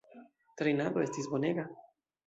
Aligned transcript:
Trejnado 0.61 1.05
estis 1.05 1.31
bonega. 1.37 1.71